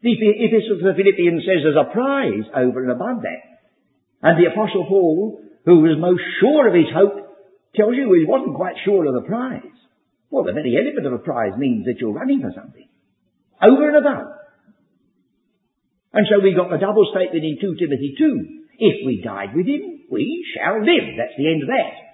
[0.00, 3.42] The Epistle to the Philippians says there's a prize over and above that.
[4.22, 7.34] And the Apostle Paul, who was most sure of his hope,
[7.74, 9.74] tells you he wasn't quite sure of the prize.
[10.30, 12.88] Well, the very element of a prize means that you're running for something.
[13.62, 14.26] Over and above.
[16.14, 18.78] And so we got the double statement in 2 Timothy 2.
[18.78, 21.14] If we died with him, we shall live.
[21.18, 22.11] That's the end of that.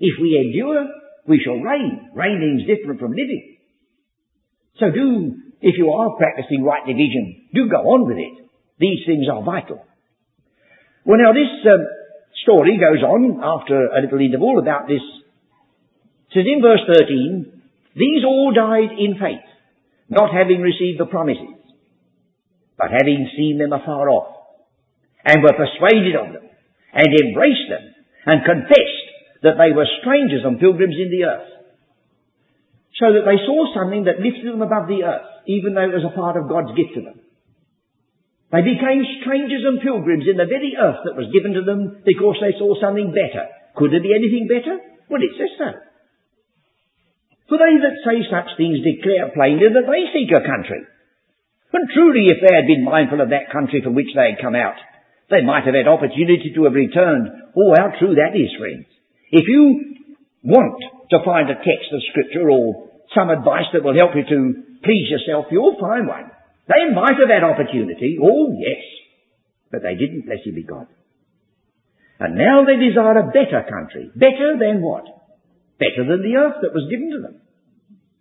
[0.00, 0.86] If we endure,
[1.26, 2.10] we shall reign.
[2.14, 3.58] Reigning is different from living.
[4.78, 8.48] So do, if you are practicing right division, do go on with it.
[8.78, 9.84] These things are vital.
[11.04, 11.82] Well now this um,
[12.42, 15.02] story goes on after a little interval about this.
[16.30, 17.62] It says in verse 13,
[17.96, 19.42] these all died in faith,
[20.08, 21.58] not having received the promises,
[22.76, 24.36] but having seen them afar off,
[25.24, 26.46] and were persuaded of them,
[26.92, 27.94] and embraced them,
[28.26, 29.07] and confessed
[29.42, 31.50] that they were strangers and pilgrims in the earth
[32.98, 36.06] so that they saw something that lifted them above the earth, even though it was
[36.06, 37.22] a part of God's gift to them.
[38.50, 42.40] They became strangers and pilgrims in the very earth that was given to them because
[42.42, 43.46] they saw something better.
[43.76, 44.82] Could there be anything better?
[45.06, 45.70] Well, it says so.
[47.46, 50.82] For they that say such things declare plainly that they seek a country.
[51.72, 54.56] And truly, if they had been mindful of that country from which they had come
[54.56, 54.80] out,
[55.30, 57.52] they might have had opportunity to have returned.
[57.52, 58.88] Oh, how true that is, friends.
[59.30, 59.96] If you
[60.42, 64.38] want to find a text of scripture or some advice that will help you to
[64.84, 66.30] please yourself, you'll find one.
[66.68, 68.18] They have had opportunity.
[68.20, 68.84] Oh, yes.
[69.72, 70.86] But they didn't, bless you be God.
[72.20, 74.10] And now they desire a better country.
[74.14, 75.04] Better than what?
[75.78, 77.40] Better than the earth that was given to them.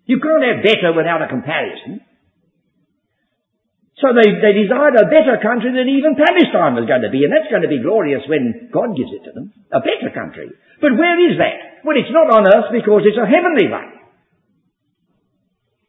[0.05, 2.01] You can't have better without a comparison.
[3.97, 7.33] So they, they desired a better country than even Palestine was going to be, and
[7.33, 9.49] that's going to be glorious when God gives it to them.
[9.73, 10.53] A better country.
[10.77, 11.81] But where is that?
[11.81, 13.97] Well, it's not on earth because it's a heavenly one.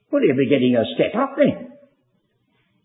[0.09, 1.77] Well, they'll be getting a step up then.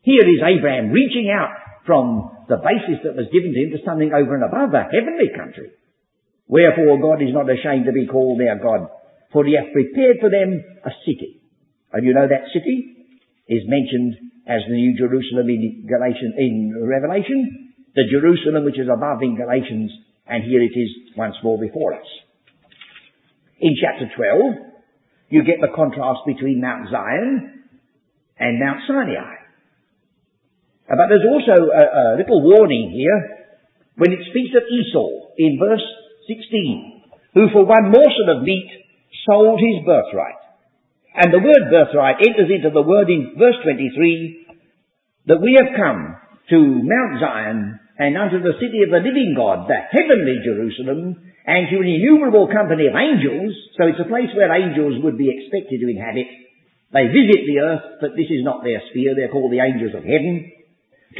[0.04, 1.56] Here is Abraham reaching out
[1.88, 5.32] from the basis that was given to him to something over and above a heavenly
[5.32, 5.72] country.
[6.52, 8.92] Wherefore God is not ashamed to be called their God,
[9.32, 11.40] for he hath prepared for them a city.
[11.96, 13.08] And you know that city
[13.48, 15.88] is mentioned as the New Jerusalem in
[16.38, 19.91] in Revelation, the Jerusalem which is above in Galatians,
[20.27, 22.08] and here it is once more before us.
[23.60, 24.73] In chapter 12,
[25.29, 27.63] you get the contrast between Mount Zion
[28.38, 29.36] and Mount Sinai.
[30.84, 33.47] Uh, but there's also a, a little warning here
[33.95, 35.86] when it speaks of Esau in verse
[36.27, 37.03] 16,
[37.36, 38.69] who for one morsel of meat
[39.25, 40.42] sold his birthright.
[41.13, 46.17] And the word birthright enters into the word in verse 23 that we have come
[46.49, 51.69] to Mount Zion and unto the city of the living God, the heavenly Jerusalem, and
[51.69, 53.54] to an innumerable company of angels.
[53.78, 56.28] So it's a place where angels would be expected to inhabit.
[56.89, 59.13] They visit the earth, but this is not their sphere.
[59.13, 60.49] They're called the angels of heaven.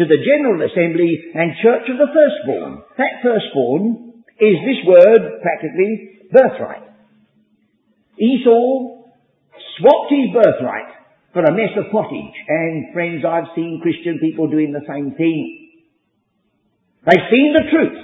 [0.02, 2.82] To the general assembly and church of the firstborn.
[2.98, 6.90] That firstborn is this word, practically, birthright.
[8.18, 9.03] Esau
[9.80, 10.92] swapped his birthright
[11.34, 12.38] for a mess of pottage.
[12.48, 15.82] And friends, I've seen Christian people doing the same thing.
[17.06, 18.00] They've seen the truth.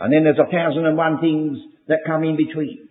[0.00, 1.58] And then there's a thousand and one things
[1.88, 2.88] that come in between.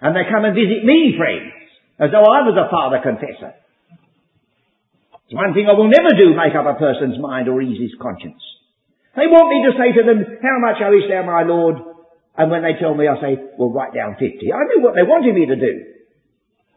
[0.00, 1.56] And they come and visit me, friends,
[1.98, 3.56] as though I was a father confessor.
[5.26, 7.96] It's one thing I will never do, make up a person's mind or ease his
[7.98, 8.38] conscience.
[9.16, 11.80] They want me to say to them, how much owest thou, my Lord?
[12.36, 14.28] And when they tell me, I say, well, write down 50.
[14.28, 15.95] I knew what they wanted me to do.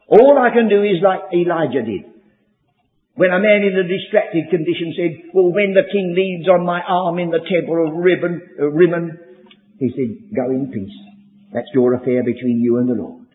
[0.09, 2.09] All I can do is like Elijah did.
[3.13, 6.81] When a man in a distracted condition said, well, when the king leads on my
[6.81, 9.19] arm in the temple of Ribbon, uh, Rimmon,
[9.77, 10.95] he said, go in peace.
[11.53, 13.27] That's your affair between you and the Lord.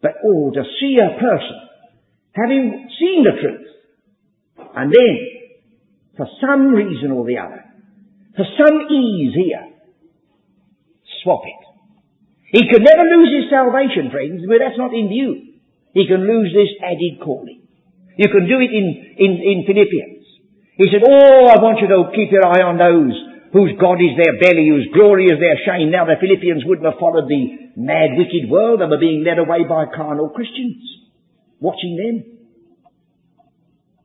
[0.00, 1.60] But oh, to see a person
[2.32, 3.66] having seen the truth
[4.76, 5.14] and then,
[6.16, 7.64] for some reason or the other,
[8.36, 9.66] for some ease here,
[11.22, 11.66] swap it.
[12.52, 15.49] He could never lose his salvation, friends, but that's not in view.
[15.92, 17.66] He can lose this added calling.
[18.16, 20.26] You can do it in, in, in Philippians.
[20.76, 23.16] He said, Oh, I want you to keep your eye on those
[23.52, 25.90] whose God is their belly, whose glory is their shame.
[25.90, 28.80] Now the Philippians wouldn't have followed the mad, wicked world.
[28.80, 30.78] They were being led away by carnal Christians.
[31.58, 32.16] Watching them.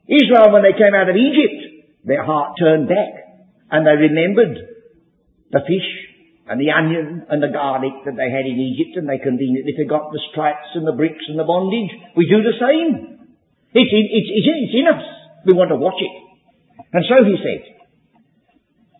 [0.09, 3.13] Israel, when they came out of Egypt, their heart turned back
[3.71, 4.57] and they remembered
[5.51, 6.04] the fish
[6.45, 10.13] and the onion and the garlic that they had in Egypt and they conveniently forgot
[10.13, 11.89] the stripes and the bricks and the bondage.
[12.13, 13.25] We do the same.
[13.73, 15.05] It's in, it's, it's in us.
[15.49, 16.15] We want to watch it.
[16.93, 17.61] And so he said,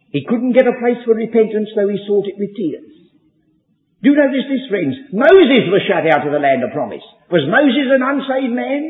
[0.09, 2.95] he couldn't get a place for repentance though he sought it with tears.
[4.01, 4.95] Do you notice this, friends?
[5.13, 7.05] Moses was shut out of the land of promise.
[7.29, 8.81] Was Moses an unsaved man?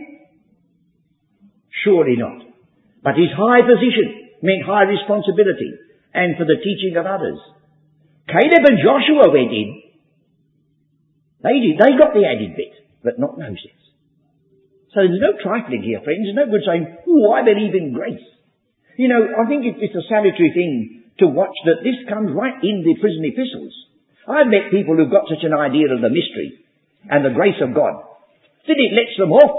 [1.84, 2.39] Surely not.
[3.04, 5.72] But his high position meant high responsibility
[6.15, 7.38] and for the teaching of others.
[8.28, 9.82] Caleb and Joshua went in.
[11.46, 11.78] They did.
[11.78, 13.78] They got the added bit, but not Moses.
[14.96, 16.26] So there's no trifling here, friends.
[16.26, 18.24] There's no good saying, oh, I believe in grace.
[18.98, 22.82] You know, I think it's a salutary thing to watch that this comes right in
[22.82, 23.76] the prison epistles.
[24.26, 26.66] I've met people who've got such an idea of the mystery
[27.12, 28.02] and the grace of God
[28.66, 29.54] that it lets them off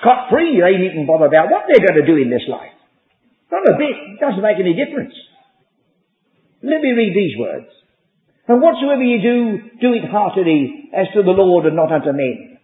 [0.00, 0.56] scot-free.
[0.56, 2.72] They needn't bother about what they're going to do in this life.
[3.52, 4.16] Not a bit.
[4.16, 5.12] It doesn't make any difference.
[6.62, 7.68] Let me read these words.
[8.48, 9.36] And whatsoever ye do,
[9.80, 12.58] do it heartily as to the Lord and not unto men.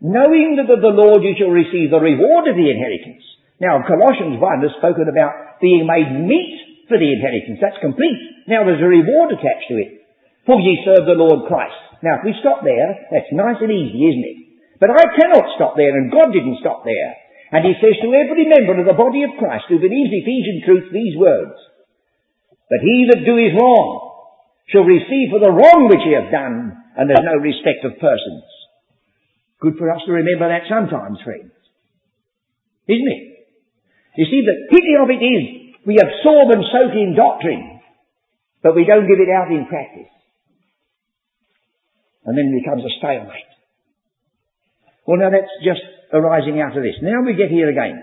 [0.00, 3.24] Knowing that of the Lord you shall receive the reward of the inheritance.
[3.56, 7.58] Now Colossians 1 has spoken about being made meet for the inheritance.
[7.58, 8.44] That's complete.
[8.44, 10.04] Now there's a reward attached to it.
[10.44, 11.80] For ye serve the Lord Christ.
[12.04, 14.38] Now if we stop there, that's nice and easy, isn't it?
[14.78, 17.10] But I cannot stop there and God didn't stop there.
[17.56, 20.92] And he says to every member of the body of Christ who believes Ephesian truth
[20.92, 21.56] these words.
[22.68, 24.05] But he that doeth wrong
[24.68, 28.44] shall receive for the wrong which he hath done, and there's no respect of persons.
[29.60, 31.52] Good for us to remember that sometimes, friends.
[32.88, 33.22] Isn't it?
[34.16, 35.42] You see, the pity of it is,
[35.86, 37.80] we absorb and soak in doctrine,
[38.62, 40.10] but we don't give it out in practice.
[42.24, 43.52] And then it becomes a stalemate.
[45.06, 46.98] Well, now that's just arising out of this.
[47.02, 48.02] Now we get here again.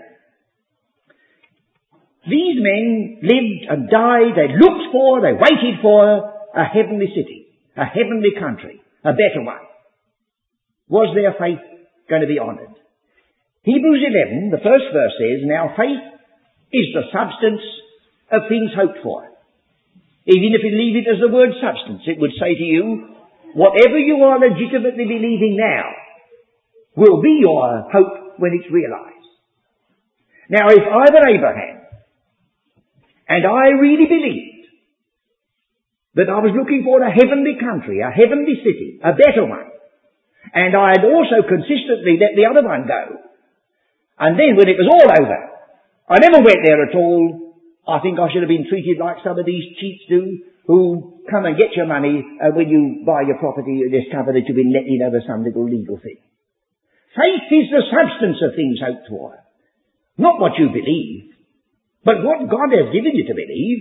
[2.24, 7.84] These men lived and died, they looked for, they waited for, a heavenly city, a
[7.84, 9.62] heavenly country, a better one.
[10.88, 11.62] Was their faith
[12.08, 12.72] going to be honoured.
[13.64, 16.04] Hebrews 11, the first verse says, Now faith
[16.72, 17.64] is the substance
[18.30, 19.24] of things hoped for.
[20.28, 23.16] Even if you leave it as the word substance, it would say to you,
[23.54, 25.90] whatever you are legitimately believing now
[26.96, 29.32] will be your hope when it's realized.
[30.48, 31.80] Now if I were Abraham,
[33.28, 34.53] and I really believed
[36.14, 39.70] that I was looking for a heavenly country, a heavenly city, a better one,
[40.54, 43.18] and I had also consistently let the other one go,
[44.18, 45.40] and then when it was all over,
[46.06, 47.56] I never went there at all.
[47.88, 51.44] I think I should have been treated like some of these cheats do, who come
[51.44, 54.72] and get your money, and when you buy your property, you discover that you've been
[54.72, 56.16] let in over some little legal thing.
[57.16, 59.36] Faith is the substance of things hoped for.
[60.16, 61.34] Not what you believe,
[62.04, 63.80] but what God has given you to believe.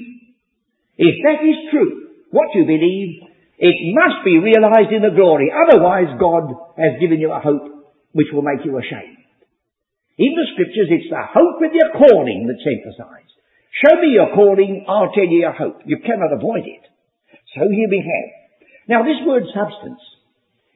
[0.98, 2.03] If that is true,
[2.34, 3.30] what you believe,
[3.62, 5.54] it must be realized in the glory.
[5.54, 6.50] Otherwise, God
[6.82, 9.22] has given you a hope which will make you ashamed.
[10.18, 13.34] In the scriptures, it's the hope of your calling that's emphasized.
[13.86, 15.82] Show me your calling, I'll tell you your hope.
[15.86, 16.84] You cannot avoid it.
[17.54, 18.30] So here we have.
[18.90, 20.02] Now this word substance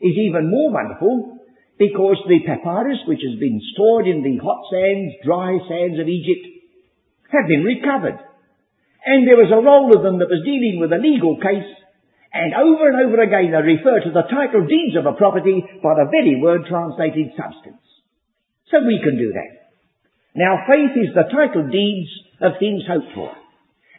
[0.02, 1.42] is even more wonderful
[1.78, 6.46] because the papyrus which has been stored in the hot sands, dry sands of Egypt
[7.34, 8.18] have been recovered.
[9.08, 11.72] And there was a roll of them that was dealing with a legal case
[12.38, 15.96] and over and over again they refer to the title deeds of a property by
[15.96, 17.82] the very word translated substance.
[18.70, 19.52] So we can do that.
[20.36, 22.12] Now faith is the title deeds
[22.44, 23.32] of things hoped for.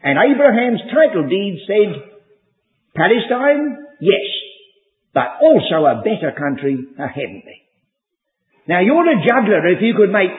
[0.04, 1.90] And Abraham's title deed said,
[2.94, 4.28] Palestine, yes,
[5.14, 7.64] but also a better country, a heavenly.
[8.68, 10.36] Now you're a juggler if you could make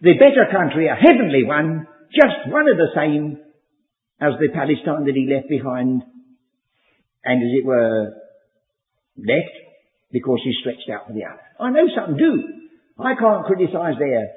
[0.00, 3.51] the better country a heavenly one, just one of the same
[4.22, 6.06] as the Palestine that he left behind,
[7.26, 8.14] and as it were,
[9.18, 9.54] left
[10.14, 11.42] because he stretched out for the other.
[11.58, 12.32] I know some do.
[13.02, 14.30] I can't criticize their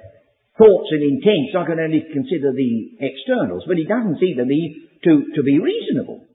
[0.57, 1.53] thoughts and intents.
[1.53, 3.67] I can only consider the externals.
[3.67, 6.25] But it doesn't seem to me to, to be reasonable.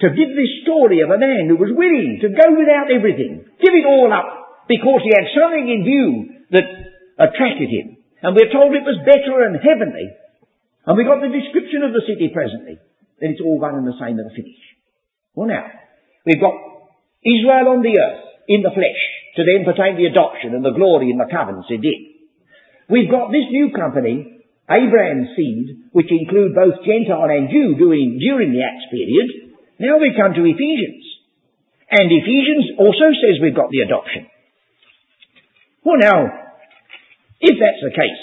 [0.00, 3.74] To give this story of a man who was willing to go without everything, give
[3.76, 6.08] it all up, because he had something in view
[6.52, 6.68] that
[7.20, 7.96] attracted him.
[8.22, 10.08] And we're told it was better and heavenly.
[10.86, 12.78] And we got the description of the city presently.
[13.18, 14.62] Then it's all one and the same at the finish.
[15.34, 15.66] Well now,
[16.24, 16.54] we've got
[17.26, 19.02] Israel on the earth, in the flesh.
[19.36, 22.00] To them pertain the adoption and the glory and the covenants it did.
[22.88, 28.54] We've got this new company, Abraham's seed, which include both Gentile and Jew during, during
[28.54, 29.58] the Acts period.
[29.82, 31.04] Now we come to Ephesians.
[31.90, 34.26] And Ephesians also says we've got the adoption.
[35.84, 36.30] Well now,
[37.40, 38.22] if that's the case,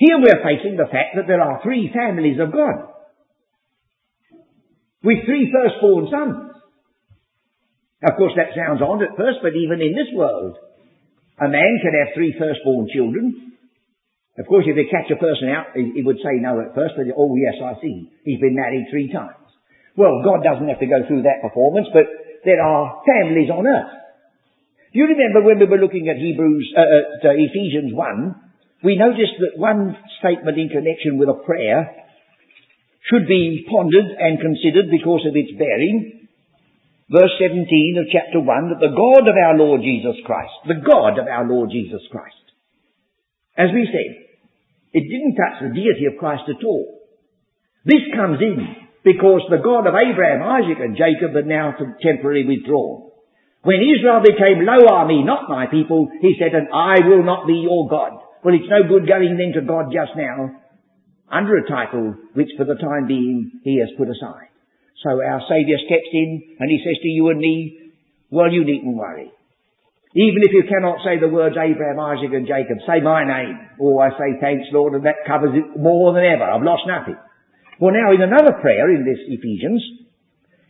[0.00, 2.88] here we're facing the fact that there are three families of God.
[5.04, 6.56] With three firstborn sons.
[8.00, 10.56] Of course, that sounds odd at first, but even in this world,
[11.36, 13.52] a man can have three firstborn children.
[14.40, 17.04] Of course, if they catch a person out, he would say no at first, but
[17.12, 18.08] oh yes, I see.
[18.24, 19.36] He's been married three times.
[20.00, 22.08] Well, God doesn't have to go through that performance, but
[22.48, 23.92] there are families on earth.
[24.92, 28.49] Do you remember when we were looking at Hebrews, uh, uh, Ephesians 1,
[28.82, 31.90] we notice that one statement in connection with a prayer
[33.08, 36.20] should be pondered and considered because of its bearing
[37.10, 37.66] verse 17
[37.98, 41.42] of chapter 1, that the God of our Lord Jesus Christ, the God of our
[41.42, 42.38] Lord Jesus Christ,
[43.58, 44.10] as we said,
[44.94, 47.02] it didn't touch the deity of Christ at all.
[47.84, 48.62] This comes in
[49.02, 53.10] because the God of Abraham, Isaac and Jacob had now temporarily withdrawn.
[53.62, 57.46] When Israel became, Lo are me, not my people, he said, and I will not
[57.46, 58.19] be your God.
[58.42, 60.56] Well, it's no good going then to God just now
[61.30, 64.48] under a title which for the time being he has put aside.
[65.04, 67.92] So our Saviour steps in and he says to you and me,
[68.30, 69.30] well, you needn't worry.
[70.14, 73.60] Even if you cannot say the words Abraham, Isaac and Jacob, say my name.
[73.78, 76.44] Or I say thanks Lord and that covers it more than ever.
[76.44, 77.16] I've lost nothing.
[77.78, 79.84] Well now in another prayer in this Ephesians,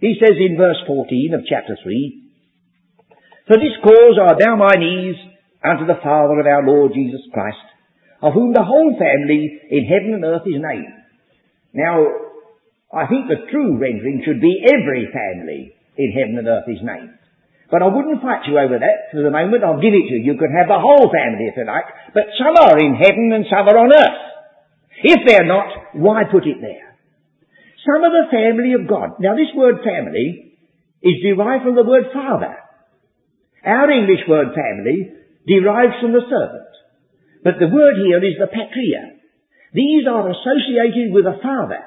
[0.01, 2.23] he says in verse 14 of chapter 3,
[3.47, 5.17] For this cause I bow my knees
[5.65, 7.61] unto the Father of our Lord Jesus Christ,
[8.23, 10.97] of whom the whole family in heaven and earth is named.
[11.73, 12.05] Now,
[12.93, 17.21] I think the true rendering should be every family in heaven and earth is named.
[17.71, 19.63] But I wouldn't fight you over that for the moment.
[19.63, 20.35] I'll give it to you.
[20.35, 21.87] You can have the whole family if you like.
[22.11, 24.21] But some are in heaven and some are on earth.
[25.07, 26.99] If they're not, why put it there?
[27.87, 29.23] Some of the family of God.
[29.23, 30.59] Now this word family
[31.01, 32.59] is derived from the word father.
[33.65, 36.71] Our English word family derives from the servant.
[37.43, 39.17] But the word here is the patria.
[39.73, 41.81] These are associated with a father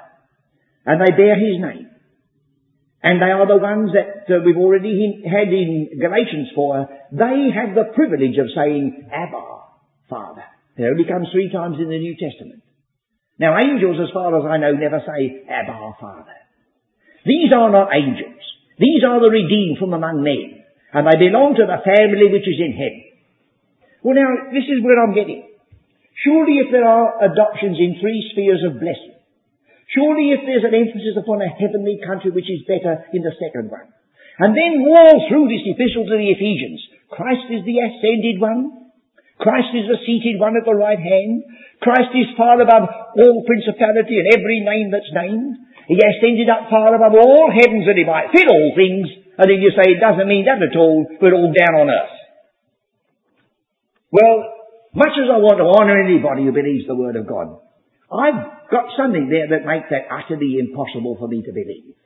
[0.86, 1.90] and they bear his name.
[3.04, 7.12] And they are the ones that uh, we've already had in Galatians 4.
[7.12, 9.44] They have the privilege of saying, Abba,
[10.10, 10.48] Father.
[10.78, 12.64] It only comes three times in the New Testament.
[13.38, 16.38] Now angels, as far as I know, never say, Abba, Father.
[17.28, 18.40] These are not angels.
[18.80, 20.64] These are the redeemed from among men.
[20.94, 23.13] And they belong to the family which is in heaven.
[24.04, 25.48] Well now, this is where I'm getting.
[26.28, 29.16] Surely if there are adoptions in three spheres of blessing,
[29.90, 33.72] surely if there's an emphasis upon a heavenly country which is better in the second
[33.72, 33.88] one,
[34.44, 38.92] and then all through this epistle to the Ephesians, Christ is the ascended one,
[39.40, 41.48] Christ is the seated one at the right hand,
[41.82, 42.86] Christ is far above
[43.18, 47.98] all principality and every name that's named, he ascended up far above all heavens that
[47.98, 49.08] he might fill all things,
[49.40, 52.13] and then you say it doesn't mean that at all, we're all down on earth.
[54.14, 54.46] Well,
[54.94, 57.58] much as I want to honour anybody who believes the Word of God,
[58.14, 61.98] I've got something there that makes that utterly impossible for me to believe.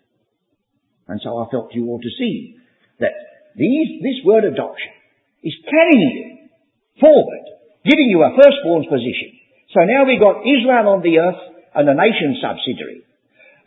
[1.12, 2.56] And so I felt you ought to see
[3.04, 3.12] that
[3.60, 4.92] these, this word of adoption
[5.44, 6.28] is carrying you
[7.00, 7.44] forward,
[7.84, 9.36] giving you a firstborn's position.
[9.76, 11.44] So now we've got Israel on the earth
[11.76, 13.04] and a nation subsidiary.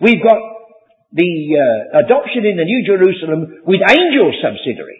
[0.01, 0.41] We've got
[1.13, 5.00] the uh, adoption in the New Jerusalem with angels subsidiary.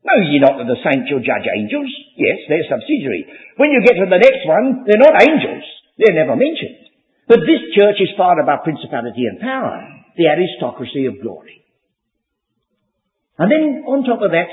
[0.00, 1.90] No, you're not that the saints will judge angels.
[2.16, 3.28] Yes, they're subsidiary.
[3.60, 5.64] When you get to the next one, they're not angels.
[6.00, 6.88] They're never mentioned.
[7.28, 9.76] But this church is far above principality and power,
[10.16, 11.62] the aristocracy of glory.
[13.36, 14.48] And then on top of that,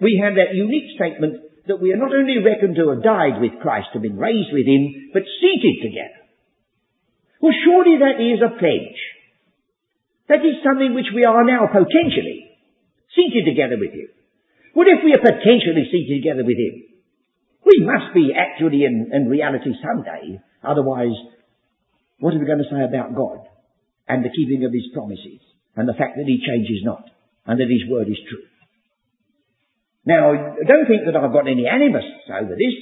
[0.00, 3.62] we have that unique statement that we are not only reckoned to have died with
[3.62, 6.22] Christ and been raised with Him, but seated together.
[7.40, 9.00] Well, surely that is a pledge.
[10.28, 12.56] That is something which we are now potentially
[13.12, 14.08] seated together with Him.
[14.74, 16.82] What if we are potentially seated together with Him?
[17.62, 20.42] We must be actually in, in reality someday.
[20.62, 21.14] Otherwise,
[22.18, 23.46] what are we going to say about God
[24.10, 25.40] and the keeping of His promises
[25.78, 27.06] and the fact that He changes not
[27.46, 28.44] and that His word is true?
[30.04, 32.76] Now, don't think that I've got any animus over this.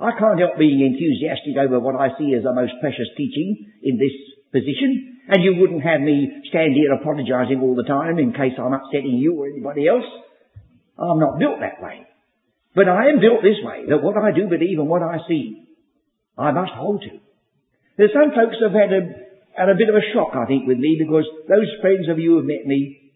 [0.00, 4.00] I can't help being enthusiastic over what I see as the most precious teaching in
[4.00, 4.12] this
[4.50, 8.72] position, and you wouldn't have me stand here apologising all the time in case I'm
[8.72, 10.04] upsetting you or anybody else.
[10.98, 12.06] I'm not built that way.
[12.74, 15.64] But I am built this way, that what I do believe and what I see,
[16.36, 17.20] I must hold to.
[17.96, 19.02] There's some folks have had a,
[19.56, 22.36] had a bit of a shock, I think, with me because those friends of you
[22.36, 23.12] who have met me,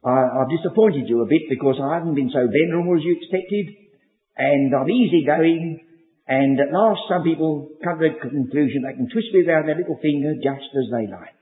[0.00, 3.92] I, I've disappointed you a bit because I haven't been so venerable as you expected,
[4.40, 5.84] and I'm easygoing,
[6.24, 9.76] and at last some people come to the conclusion they can twist me around their
[9.76, 11.36] little finger just as they like.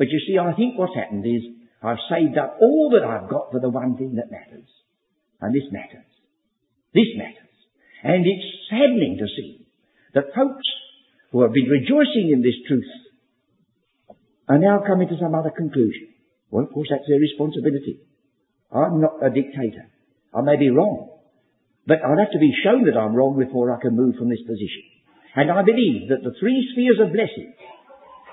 [0.00, 1.44] But you see, I think what's happened is
[1.84, 4.68] I've saved up all that I've got for the one thing that matters.
[5.40, 6.06] And this matters.
[6.94, 7.54] This matters.
[8.02, 9.66] And it's saddening to see
[10.14, 10.66] that folks
[11.32, 12.90] who have been rejoicing in this truth
[14.48, 16.08] are now coming to some other conclusion.
[16.50, 18.00] Well, of course, that's their responsibility.
[18.72, 19.86] I'm not a dictator.
[20.34, 21.10] I may be wrong.
[21.86, 24.42] But I'll have to be shown that I'm wrong before I can move from this
[24.42, 24.84] position.
[25.36, 27.54] And I believe that the three spheres of blessing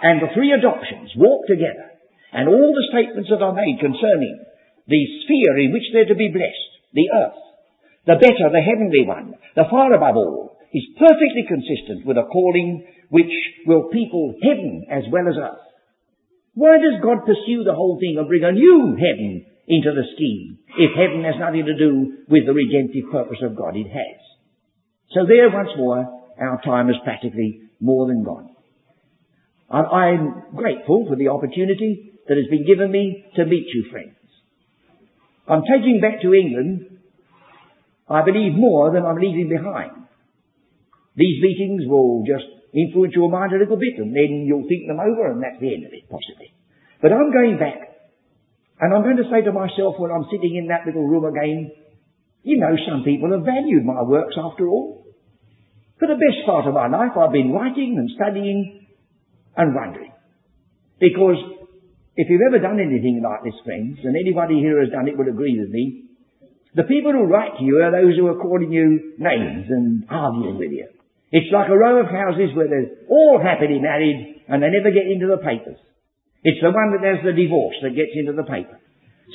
[0.01, 1.93] and the three adoptions walk together.
[2.34, 4.45] And all the statements that are made concerning
[4.88, 7.39] the sphere in which they're to be blessed the earth,
[8.09, 12.83] the better, the heavenly one, the far above all, is perfectly consistent with a calling
[13.09, 13.31] which
[13.65, 15.67] will people heaven as well as earth.
[16.57, 20.57] Why does God pursue the whole thing and bring a new heaven into the scheme
[20.73, 23.77] if heaven has nothing to do with the redemptive purpose of God?
[23.77, 24.19] It has.
[25.13, 26.01] So there once more,
[26.41, 28.49] our time is practically more than gone.
[29.69, 34.16] I'm grateful for the opportunity that has been given me to meet you friends.
[35.47, 36.99] I'm taking back to England,
[38.09, 40.07] I believe, more than I'm leaving behind.
[41.15, 42.45] These meetings will just
[42.75, 45.73] influence your mind a little bit and then you'll think them over and that's the
[45.73, 46.53] end of it, possibly.
[47.01, 47.87] But I'm going back
[48.79, 51.71] and I'm going to say to myself when I'm sitting in that little room again,
[52.43, 55.07] you know, some people have valued my works after all.
[55.97, 58.85] For the best part of my life I've been writing and studying
[59.55, 60.13] and wondering.
[60.99, 61.57] Because
[62.18, 65.30] if you've ever done anything like this, friends, and anybody here has done it will
[65.30, 66.09] agree with me,
[66.74, 70.57] the people who write to you are those who are calling you names and arguing
[70.57, 70.89] with you.
[71.32, 75.05] It's like a row of houses where they're all happily married and they never get
[75.05, 75.78] into the papers.
[76.41, 78.82] It's the one that has the divorce that gets into the paper.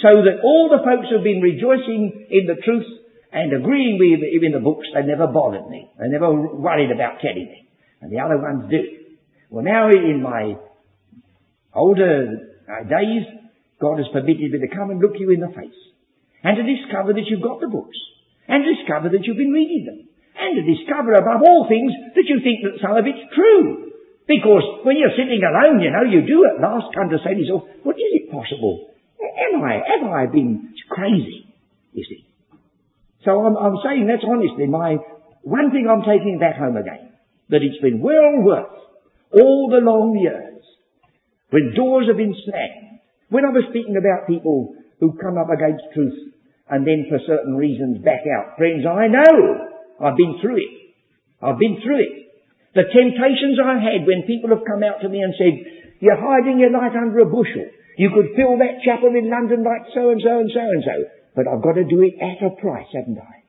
[0.03, 2.89] So that all the folks who've been rejoicing in the truth
[3.31, 5.87] and agreeing with in the books, they never bothered me.
[5.99, 7.69] They never worried about telling me.
[8.01, 8.83] And the other ones do.
[9.51, 10.57] Well now in my
[11.75, 13.27] older Uh, days,
[13.83, 15.81] God has permitted me to come and look you in the face.
[16.43, 17.99] And to discover that you've got the books.
[18.47, 20.01] And to discover that you've been reading them.
[20.39, 23.95] And to discover above all things that you think that some of it's true.
[24.27, 27.41] Because when you're sitting alone, you know, you do at last come to say to
[27.43, 28.91] yourself, well, is it possible?
[29.19, 31.47] Am I, have I been crazy?
[31.93, 32.27] You see.
[33.25, 34.99] So I'm, I'm saying that's honestly my,
[35.43, 37.15] one thing I'm taking back home again,
[37.51, 38.79] that it's been well worth
[39.35, 40.52] all the long years
[41.53, 43.05] when doors have been slammed.
[43.29, 46.33] When I was speaking about people who come up against truth
[46.69, 49.33] and then for certain reasons back out, friends, I know
[50.01, 50.73] I've been through it.
[51.45, 52.13] I've been through it.
[52.73, 55.55] The temptations I had when people have come out to me and said,
[56.01, 57.69] you're hiding your light under a bushel.
[58.01, 60.97] You could fill that chapel in London like so and so and so and so.
[61.37, 63.45] But I've got to do it at a price, haven't I?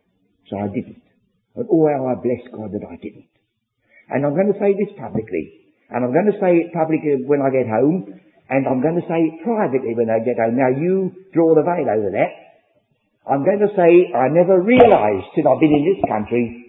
[0.52, 1.04] So I didn't.
[1.56, 3.32] And oh, how I bless God that I didn't.
[4.12, 5.63] And I'm going to say this publicly.
[5.90, 8.08] And I'm going to say it publicly when I get home.
[8.50, 10.56] And I'm going to say it privately when I get home.
[10.56, 12.32] Now you draw the veil over that.
[13.24, 16.64] I'm going to say I never realised till I've been in this country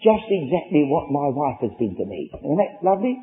[0.00, 2.30] just exactly what my wife has been to me.
[2.30, 3.18] Isn't that lovely?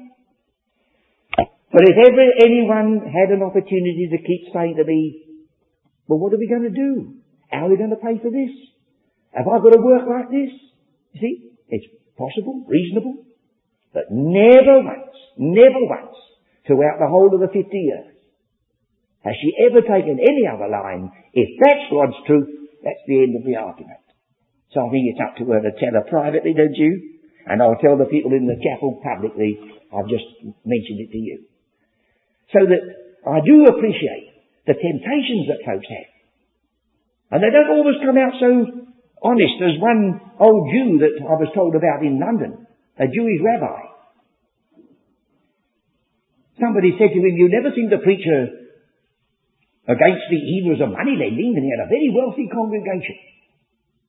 [1.36, 5.26] But if ever anyone had an opportunity to keep saying to me,
[6.08, 7.16] well, what are we going to do?
[7.50, 8.54] How are we going to pay for this?
[9.34, 10.52] Have I got to work like this?
[11.14, 11.34] You see,
[11.70, 11.88] it's
[12.18, 13.26] possible, reasonable,
[13.96, 16.20] but never once, never once,
[16.68, 18.12] throughout the whole of the 50 years,
[19.24, 21.10] has she ever taken any other line.
[21.32, 22.52] If that's God's truth,
[22.84, 24.04] that's the end of the argument.
[24.76, 27.24] So I think it's up to her to tell her privately, don't you?
[27.48, 29.58] And I'll tell the people in the chapel publicly,
[29.90, 30.28] I've just
[30.68, 31.48] mentioned it to you.
[32.52, 32.84] So that
[33.26, 34.36] I do appreciate
[34.68, 36.12] the temptations that folks have.
[37.32, 38.50] And they don't always come out so
[39.24, 42.68] honest as one old Jew that I was told about in London,
[43.00, 43.85] a Jewish rabbi.
[46.66, 48.50] Somebody said to him, you never seem to preach uh,
[49.86, 53.22] against the evils of money lending, and he had a very wealthy congregation.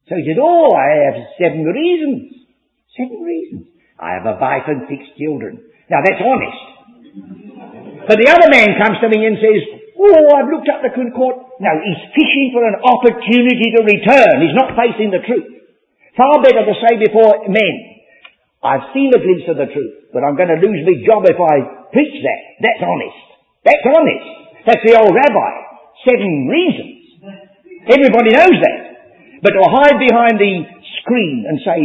[0.09, 2.49] So he said, oh, I have seven reasons.
[2.97, 3.69] Seven reasons.
[4.01, 5.61] I have a wife and six children.
[5.93, 6.63] Now that's honest.
[8.09, 9.61] But the other man comes to me and says,
[10.01, 11.37] oh, I've looked up the court.
[11.61, 14.35] No, he's fishing for an opportunity to return.
[14.41, 15.61] He's not facing the truth.
[16.17, 17.96] Far better to say before men,
[18.67, 21.39] I've seen a glimpse of the truth, but I'm going to lose my job if
[21.39, 22.41] I preach that.
[22.67, 23.21] That's honest.
[23.63, 24.27] That's honest.
[24.67, 25.51] That's the old rabbi.
[26.03, 26.95] Seven reasons.
[27.87, 28.79] Everybody knows that.
[29.47, 30.67] But to hide behind the
[31.03, 31.79] screen and say,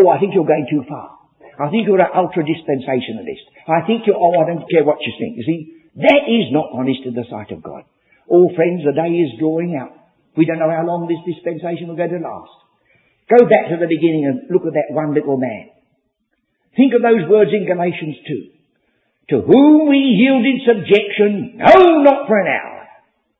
[0.00, 1.20] oh, I think you're going too far.
[1.60, 3.44] I think you're an ultra dispensationalist.
[3.68, 5.36] I think you're, oh, I don't care what you think.
[5.36, 5.60] You see,
[6.00, 7.84] that is not honest in the sight of God.
[8.32, 9.92] Oh, friends, the day is drawing out.
[10.36, 12.56] We don't know how long this dispensation will go to last.
[13.28, 15.68] Go back to the beginning and look at that one little man.
[16.76, 19.36] Think of those words in Galatians 2.
[19.36, 22.88] To whom we yielded subjection, no, not for an hour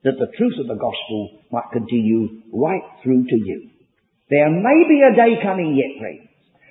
[0.05, 3.70] that the truth of the gospel might continue right through to you.
[4.30, 6.28] There may be a day coming yet, friends,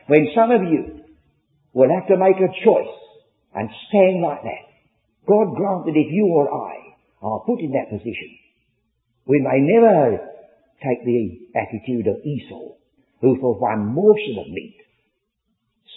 [0.07, 1.01] when some of you
[1.74, 2.95] will have to make a choice
[3.55, 4.66] and stand like that.
[5.28, 6.76] God grant that if you or I
[7.22, 8.38] are put in that position,
[9.26, 10.18] we may never
[10.82, 12.76] take the attitude of Esau,
[13.22, 14.78] who for one morsel of meat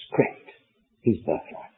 [0.07, 0.44] scrapped
[1.05, 1.74] his birthright.